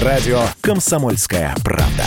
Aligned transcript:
Радио 0.00 0.40
«Комсомольская 0.62 1.54
правда». 1.62 2.04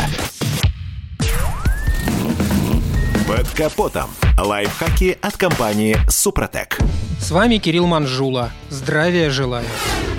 Под 3.27 3.47
капотом. 3.49 4.09
Лайфхаки 4.39 5.15
от 5.21 5.37
компании 5.37 5.95
«Супротек». 6.09 6.79
С 7.19 7.29
вами 7.29 7.57
Кирилл 7.57 7.85
Манжула. 7.85 8.51
Здравия 8.69 9.29
желаю. 9.29 9.67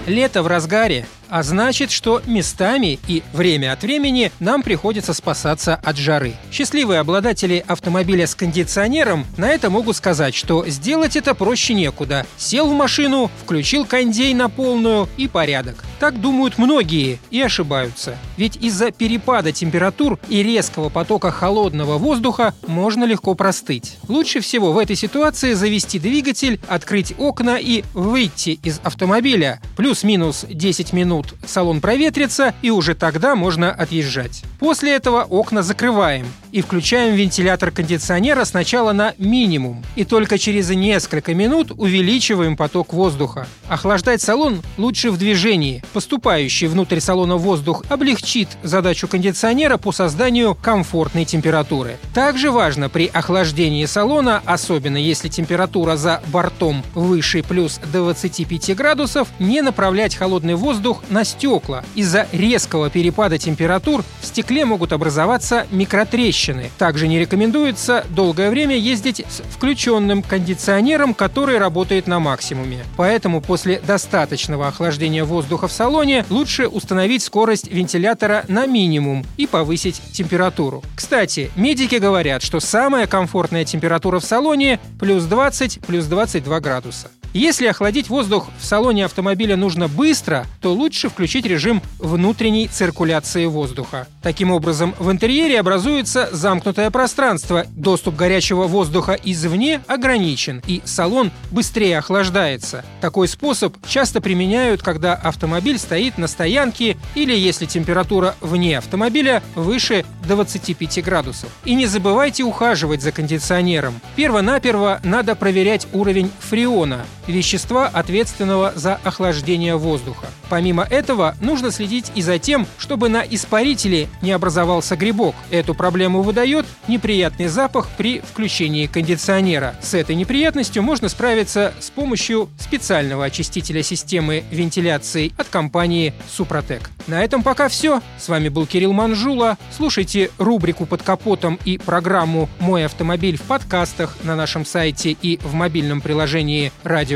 Лето 0.07 0.45
в 0.45 0.47
разгаре, 0.47 1.09
а 1.29 1.43
значит, 1.43 1.91
что 1.91 2.23
местами 2.27 2.99
и 3.09 3.23
время 3.33 3.73
от 3.73 3.83
времени 3.83 4.33
нам 4.41 4.63
приходится 4.63 5.15
спасаться 5.15 5.75
от 5.75 5.97
жары. 5.97 6.35
Счастливые 6.51 7.01
обладатели 7.01 7.65
автомобиля 7.67 8.27
с 8.27 8.35
кондиционером 8.35 9.27
на 9.37 9.49
это 9.49 9.71
могут 9.71 9.97
сказать, 9.97 10.35
что 10.35 10.67
сделать 10.67 11.17
это 11.17 11.35
проще 11.35 11.75
некуда. 11.75 12.27
Сел 12.37 12.69
в 12.69 12.75
машину, 12.75 13.31
включил 13.43 13.85
кондей 13.85 14.35
на 14.35 14.49
полную 14.49 15.09
и 15.17 15.29
порядок. 15.29 15.85
Так 15.99 16.21
думают 16.21 16.59
многие 16.59 17.19
и 17.31 17.41
ошибаются. 17.41 18.19
Ведь 18.37 18.57
из-за 18.57 18.91
перепада 18.91 19.53
температур 19.53 20.19
и 20.29 20.43
резкого 20.43 20.91
потока 20.91 21.31
холодного 21.31 21.99
воздуха 21.99 22.55
можно 22.67 23.05
легко 23.05 23.35
простыть. 23.35 23.97
Лучше 24.09 24.41
всего 24.41 24.73
в 24.73 24.79
этой 24.79 24.97
ситуации 24.97 25.55
завести 25.55 25.99
двигатель, 25.99 26.61
открыть 26.69 27.15
окна 27.19 27.59
и 27.59 27.83
выйти 27.95 28.59
из 28.63 28.81
автомобиля. 28.83 29.61
Плюс-минус 29.77 30.45
10 30.49 30.93
минут 30.93 31.16
минут 31.17 31.35
салон 31.47 31.81
проветрится, 31.81 32.55
и 32.63 32.71
уже 32.71 32.95
тогда 32.95 33.35
можно 33.35 33.71
отъезжать. 33.71 34.43
После 34.59 34.95
этого 34.95 35.23
окна 35.23 35.63
закрываем 35.63 36.27
и 36.53 36.63
включаем 36.63 37.15
вентилятор 37.15 37.71
кондиционера 37.71 38.45
сначала 38.45 38.93
на 38.93 39.15
минимум, 39.19 39.85
и 39.95 40.05
только 40.05 40.39
через 40.39 40.71
несколько 40.71 41.35
минут 41.35 41.73
увеличиваем 41.77 42.57
поток 42.57 42.95
воздуха. 42.95 43.47
Охлаждать 43.69 44.23
салон 44.23 44.63
лучше 44.79 45.11
в 45.11 45.19
движении. 45.19 45.83
Поступающий 45.93 46.69
внутрь 46.69 47.01
салона 47.01 47.37
воздух 47.37 47.85
облегчит 47.89 48.49
задачу 48.63 49.09
кондиционера 49.09 49.77
по 49.77 49.93
созданию 49.93 50.55
комфортной 50.55 51.25
температуры. 51.25 51.99
Также 52.15 52.51
важно 52.51 52.89
при 52.89 53.07
охлаждении 53.13 53.85
салона, 53.85 54.43
особенно 54.47 54.97
если 54.97 55.29
температура 55.29 55.97
за 55.97 56.23
бортом 56.29 56.83
выше 56.95 57.43
плюс 57.43 57.79
25 57.93 58.75
градусов, 58.75 59.29
не 59.39 59.61
направлять 59.61 60.15
холодный 60.15 60.55
воздух 60.55 61.03
на 61.11 61.25
стекла. 61.25 61.85
Из-за 61.95 62.27
резкого 62.33 62.91
перепада 62.91 63.39
температур 63.39 64.05
в 64.21 64.27
стекле 64.27 64.65
могут 64.65 64.93
образоваться 64.93 65.67
микротрещины. 65.71 66.71
Также 66.79 67.09
не 67.09 67.19
рекомендуется 67.19 68.05
долгое 68.11 68.51
время 68.51 68.77
ездить 68.77 69.25
с 69.29 69.43
включенным 69.55 70.23
кондиционером, 70.23 71.15
который 71.15 71.59
работает 71.59 72.07
на 72.07 72.21
максимуме. 72.21 72.85
Поэтому 72.97 73.41
после 73.41 73.81
достаточного 73.81 74.69
охлаждения 74.69 75.25
воздуха 75.25 75.69
в 75.69 75.73
салоне 75.73 76.25
лучше 76.31 76.69
установить 76.69 77.23
скорость 77.23 77.71
вентилятора 77.71 78.45
на 78.49 78.67
минимум 78.67 79.25
и 79.37 79.47
повысить 79.47 80.01
температуру. 80.13 80.83
Кстати, 80.95 81.51
медики 81.57 81.97
говорят, 81.97 82.43
что 82.43 82.61
самая 82.61 83.07
комфортная 83.07 83.65
температура 83.65 84.19
в 84.19 84.25
салоне 84.25 84.81
плюс 84.99 85.25
20, 85.25 85.81
плюс 85.87 86.07
22 86.07 86.61
градуса. 86.61 87.09
Если 87.37 87.67
охладить 87.67 88.09
воздух 88.09 88.49
в 88.59 88.65
салоне 88.65 89.05
автомобиля 89.05 89.59
нужно 89.59 89.89
быстро, 89.89 90.47
то 90.63 90.73
лучше 90.73 91.11
включить 91.11 91.45
режим 91.45 91.83
внутренней 91.99 92.67
циркуляции 92.67 93.45
воздуха. 93.45 94.07
Таким 94.23 94.51
образом, 94.51 94.95
в 94.99 95.11
интерьере 95.11 95.61
образуется 95.61 96.31
замкнутое 96.33 96.91
пространство, 96.91 97.67
доступ 97.73 98.17
горячего 98.17 98.67
воздуха 98.67 99.19
извне 99.23 99.83
ограничен, 99.87 100.63
и 100.67 100.81
салон 100.87 101.31
быстрее 101.51 101.99
охлаждается. 101.99 102.87
Такой 103.03 103.29
способ 103.29 103.77
часто 103.87 104.23
применяют, 104.23 104.81
когда 104.81 105.13
автомобиль 105.13 105.79
стоит 105.79 106.17
на 106.17 106.29
стоянке 106.29 106.97
или 107.15 107.37
если 107.37 107.67
температура 107.67 108.35
вне 108.41 108.79
автомобиля 108.79 109.43
выше 109.55 110.07
25 110.27 111.05
градусов. 111.05 111.51
И 111.67 111.75
не 111.75 111.85
забывайте 111.85 112.45
ухаживать 112.45 113.03
за 113.03 113.13
кондиционером. 113.13 114.01
Перво-наперво 114.17 115.01
надо 115.05 115.35
проверять 115.35 115.87
уровень 115.93 116.31
фреона, 116.41 117.05
вещества, 117.27 117.87
ответственного 117.87 118.73
за 118.75 118.95
охлаждение 119.05 119.77
воздуха. 119.77 120.27
Помимо 120.49 120.85
этого, 120.85 121.35
нужно 121.41 121.71
следить 121.71 122.13
и 122.15 122.23
за 122.23 122.39
тем, 122.39 122.67
чтобы 122.79 123.09
на 123.09 123.23
испарителе 123.23 124.09
не 124.23 124.33
образовался 124.33 124.97
грибок. 124.97 125.35
Эту 125.51 125.75
проблему 125.75 126.23
выдает 126.23 126.67
неприятный 126.89 127.49
запах 127.49 127.89
при 127.97 128.21
включении 128.21 128.87
кондиционера. 128.87 129.75
С 129.83 129.95
этой 129.95 130.15
неприятностью 130.15 130.83
можно 130.83 131.09
справиться 131.09 131.75
с 131.81 131.91
помощью 131.91 132.49
специального 132.59 133.25
очистителя 133.25 133.83
системы 133.83 134.45
вентиляции 134.51 135.33
от 135.37 135.49
компании 135.49 136.15
«Супротек». 136.31 136.91
На 137.07 137.23
этом 137.23 137.43
пока 137.43 137.69
все. 137.69 138.03
С 138.19 138.29
вами 138.29 138.49
был 138.49 138.67
Кирилл 138.67 138.93
Манжула. 138.93 139.59
Слушайте 139.77 140.31
рубрику 140.39 140.87
«Под 140.87 141.03
капотом» 141.03 141.59
и 141.65 141.79
программу 141.79 142.49
«Мой 142.59 142.85
автомобиль» 142.85 143.37
в 143.37 143.43
подкастах 143.43 144.17
на 144.23 144.37
нашем 144.37 144.65
сайте 144.65 145.11
и 145.11 145.39
в 145.39 145.55
мобильном 145.55 146.01
приложении 146.01 146.73
«Радио 146.83 147.16